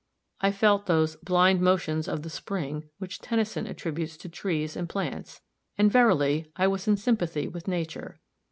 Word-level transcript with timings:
I 0.39 0.51
felt 0.51 0.87
those 0.87 1.15
"blind 1.17 1.61
motions 1.61 2.07
of 2.07 2.23
the 2.23 2.29
spring," 2.31 2.89
which 2.97 3.19
Tennyson 3.19 3.67
attributes 3.67 4.17
to 4.17 4.29
trees 4.29 4.75
and 4.75 4.89
plants. 4.89 5.41
And 5.77 5.91
verily, 5.91 6.51
I 6.55 6.65
was 6.65 6.87
in 6.87 6.97
sympathy 6.97 7.47
with 7.47 7.67
nature. 7.67 8.19